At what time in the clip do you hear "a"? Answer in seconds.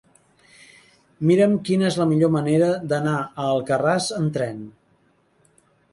3.21-3.45